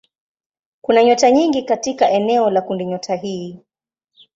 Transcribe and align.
Kuna 0.81 1.03
nyota 1.03 1.31
nyingi 1.31 1.61
katika 1.61 2.09
eneo 2.09 2.49
la 2.49 2.61
kundinyota 2.61 3.15
hii. 3.15 3.59